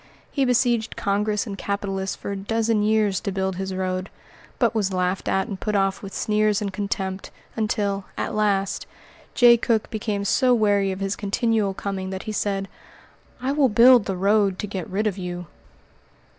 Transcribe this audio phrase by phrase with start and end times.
[0.31, 4.09] He besieged Congress and capitalists for a dozen years to build this road,
[4.57, 8.87] but was laughed at and put off with sneers and contempt, until, at last,
[9.35, 12.67] Jay Cooke became so weary of his continual coming that he said:
[13.43, 15.45] "I will build the road to get rid of you."